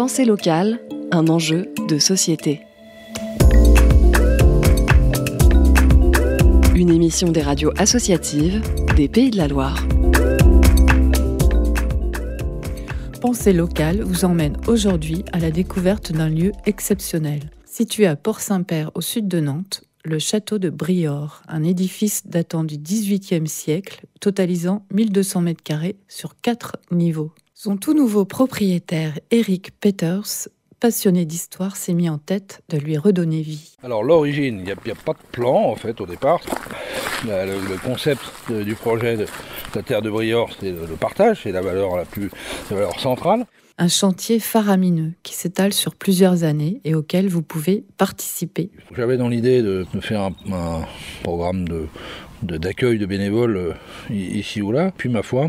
[0.00, 0.80] Pensée locale,
[1.12, 2.62] un enjeu de société.
[6.74, 8.62] Une émission des radios associatives
[8.96, 9.86] des Pays de la Loire.
[13.20, 17.50] Pensée locale vous emmène aujourd'hui à la découverte d'un lieu exceptionnel.
[17.66, 22.78] Situé à Port-Saint-Père au sud de Nantes, le château de Briord, un édifice datant du
[22.78, 27.32] XVIIIe siècle, totalisant 1200 mètres carrés sur quatre niveaux.
[27.54, 30.48] Son tout nouveau propriétaire, Eric Peters,
[30.80, 33.76] passionné d'histoire, s'est mis en tête de lui redonner vie.
[33.82, 36.40] Alors l'origine, il n'y a, pas de plan en fait au départ.
[37.24, 39.26] Le, concept du projet de
[39.74, 42.30] la terre de Briord, c'est le partage, c'est la valeur la plus
[42.70, 43.44] la valeur centrale.
[43.82, 48.70] Un chantier faramineux qui s'étale sur plusieurs années et auquel vous pouvez participer.
[48.94, 50.82] J'avais dans l'idée de, faire un,
[51.22, 51.86] programme de,
[52.42, 53.72] d'accueil de, bénévoles euh,
[54.10, 54.92] ici ou là.
[54.94, 55.48] Puis ma foi,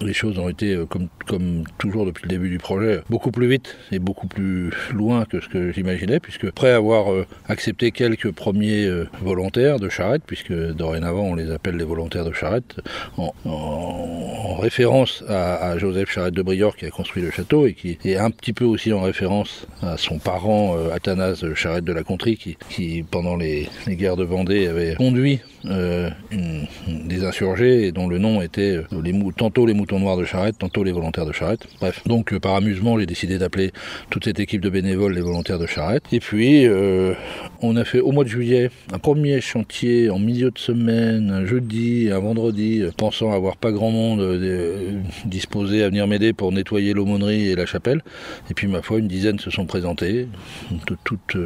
[0.00, 3.48] les choses ont été, euh, comme, comme toujours depuis le début du projet, beaucoup plus
[3.48, 8.30] vite et beaucoup plus loin que ce que j'imaginais, puisque après avoir euh, accepté quelques
[8.30, 12.76] premiers euh, volontaires de charrette, puisque dorénavant on les appelle les volontaires de charrette,
[13.18, 13.32] en,
[14.58, 18.30] référence à, Joseph Charrette de Briord qui a construit le château et qui est un
[18.30, 22.38] petit peu aussi en référence à son parent Athanase Charrette de la Contrie,
[22.70, 28.80] qui, pendant les, guerres de Vendée avait conduit des insurgés et dont le nom était
[29.36, 31.66] tantôt les moutons noirs de charrette, tantôt les volontaires de charrette.
[31.80, 33.72] Bref, donc euh, par amusement, j'ai décidé d'appeler
[34.10, 36.04] toute cette équipe de bénévoles les volontaires de charrette.
[36.12, 37.14] Et puis, euh,
[37.62, 41.46] on a fait au mois de juillet un premier chantier en milieu de semaine, un
[41.46, 44.40] jeudi, un vendredi, euh, pensant avoir pas grand monde
[45.24, 48.02] disposé à venir m'aider pour nettoyer l'aumônerie et la chapelle.
[48.50, 50.28] Et puis, ma foi, une dizaine se sont présentés,
[50.86, 51.36] de toutes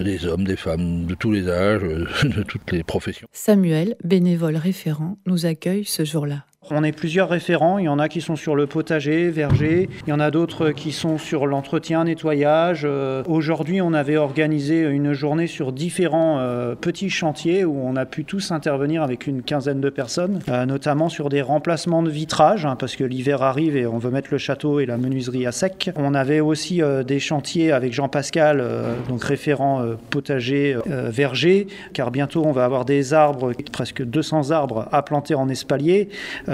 [0.00, 1.82] les hommes, des femmes, de tous les âges,
[2.24, 3.28] de toutes les professions.
[3.32, 6.44] Samuel, bénévole référent, nous accueille ce jour-là.
[6.70, 7.78] On est plusieurs référents.
[7.78, 9.88] Il y en a qui sont sur le potager, verger.
[10.06, 12.82] Il y en a d'autres qui sont sur l'entretien, nettoyage.
[12.84, 18.04] Euh, aujourd'hui, on avait organisé une journée sur différents euh, petits chantiers où on a
[18.04, 22.66] pu tous intervenir avec une quinzaine de personnes, euh, notamment sur des remplacements de vitrage,
[22.66, 25.52] hein, parce que l'hiver arrive et on veut mettre le château et la menuiserie à
[25.52, 25.90] sec.
[25.96, 28.64] On avait aussi des chantiers avec Jean-Pascal,
[29.08, 35.02] donc référent potager, verger, car bientôt on va avoir des arbres, presque 200 arbres à
[35.02, 36.08] planter en espalier.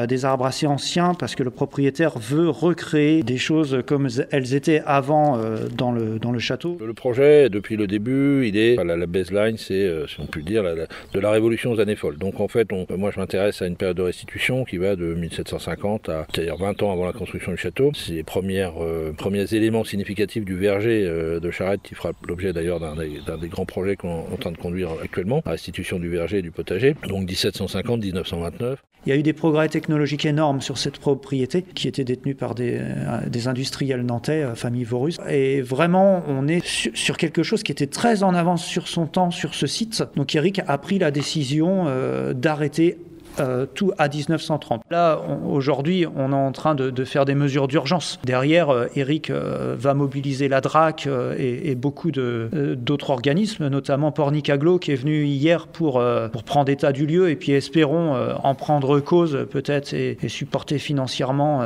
[0.00, 4.54] Euh, des arbres assez anciens parce que le propriétaire veut recréer des choses comme elles
[4.54, 6.76] étaient avant euh, dans, le, dans le château.
[6.84, 10.40] Le projet, depuis le début, il est, la, la baseline, c'est, euh, si on peut
[10.40, 12.18] le dire, de la révolution aux années folles.
[12.18, 16.08] Donc en fait, moi je m'intéresse à une période de restitution qui va de 1750
[16.08, 17.92] à, c'est-à-dire 20 ans avant la construction du château.
[17.94, 18.74] C'est les premières,
[19.16, 23.96] premiers éléments significatifs du verger de Charette qui fera l'objet d'ailleurs d'un, des grands projets
[23.96, 26.94] qu'on est en train de conduire actuellement, la restitution du verger et du potager.
[27.08, 28.76] Donc 1750-1929.
[29.06, 32.54] Il y a eu des progrès technologiques énormes sur cette propriété qui était détenue par
[32.54, 35.16] des, euh, industriels nantais, euh, famille Vorus.
[35.28, 39.32] Et vraiment, on est sur, quelque chose qui était très en avance sur son temps
[39.32, 40.04] sur ce site.
[40.14, 42.98] Donc Eric a pris la décision euh, d'arrêter
[43.38, 44.82] euh, tout à 1930.
[44.90, 48.18] Là, aujourd'hui, on est en train de, faire des mesures d'urgence.
[48.24, 51.08] Derrière, euh, Eric euh, va mobiliser la DRAC
[51.38, 56.02] et, beaucoup d'autres organismes, notamment Pornicaglo, qui est venu hier pour,
[56.44, 61.62] prendre état du lieu et puis espérons en prendre cause peut-être et, supporter financièrement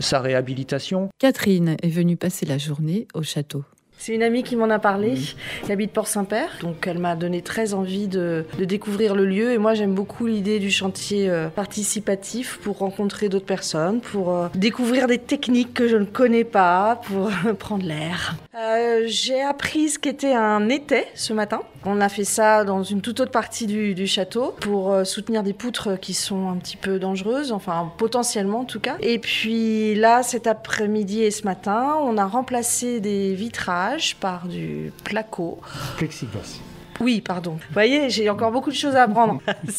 [0.00, 1.10] sa réhabilitation.
[1.18, 3.64] Catherine est venue passer la journée au château.
[4.04, 5.14] C'est une amie qui m'en a parlé,
[5.62, 6.58] qui habite Port-Saint-Père.
[6.60, 9.52] Donc elle m'a donné très envie de, découvrir le lieu.
[9.52, 14.48] Et moi j'aime beaucoup l'idée du chantier euh, participatif pour rencontrer d'autres personnes, pour euh,
[14.56, 17.30] découvrir des techniques que je ne connais pas, pour
[17.60, 18.34] prendre l'air.
[18.56, 21.60] Euh, j'ai appris ce qu'était un étai ce matin.
[21.84, 25.52] On a fait ça dans une toute autre partie du, du château pour soutenir des
[25.52, 28.96] poutres qui sont un petit peu dangereuses, enfin potentiellement en tout cas.
[29.00, 34.92] Et puis là, cet après-midi et ce matin, on a remplacé des vitrages par du
[35.04, 35.60] placo.
[35.96, 36.60] Plexiglas.
[37.00, 37.52] Oui, pardon.
[37.52, 39.40] Vous voyez, j'ai encore beaucoup de choses à apprendre.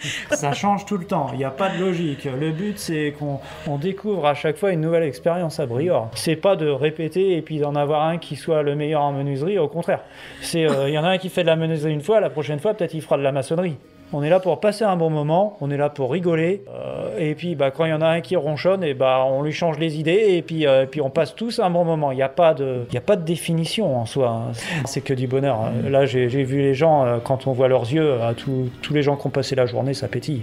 [0.30, 2.24] Ça change tout le temps, il n'y a pas de logique.
[2.24, 6.10] Le but, c'est qu'on découvre à chaque fois une nouvelle expérience à Briord.
[6.14, 9.58] C'est pas de répéter et puis d'en avoir un qui soit le meilleur en menuiserie,
[9.58, 10.00] au contraire.
[10.54, 12.58] Euh, il y en a un qui fait de la menuiserie une fois, la prochaine
[12.58, 13.76] fois, peut-être il fera de la maçonnerie.
[14.12, 16.64] On est là pour passer un bon moment, on est là pour rigoler.
[16.68, 19.42] Euh, et puis bah, quand il y en a un qui ronchonne, et bah, on
[19.42, 22.12] lui change les idées et puis, euh, puis on passe tous un bon moment.
[22.12, 24.28] Il n'y a, pas de, a pas de définition en soi.
[24.28, 24.52] Hein.
[24.84, 25.60] C'est que du bonheur.
[25.60, 25.90] Hein.
[25.90, 29.26] Là, j'ai vu les gens, euh, quand on voit leurs yeux, tous les gens qui
[29.26, 30.42] ont passé la journée, ça pétille.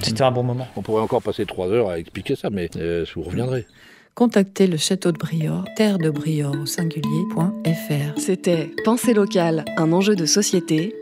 [0.00, 0.66] C'était un bon moment.
[0.76, 2.68] On pourrait encore passer trois heures à expliquer ça, mais
[3.14, 3.66] vous reviendrez
[4.14, 8.20] contactez le château de Briord, terre de Briord au singulier.fr.
[8.20, 10.94] C'était Pensée locale, un enjeu de société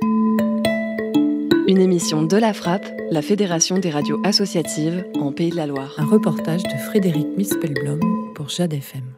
[1.68, 5.94] une émission de la Frappe, la Fédération des radios associatives en Pays de la Loire.
[5.98, 8.00] Un reportage de Frédéric Mispelblom
[8.34, 9.17] pour Jade FM.